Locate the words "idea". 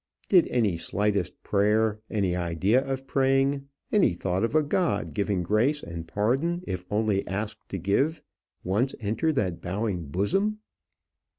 2.35-2.83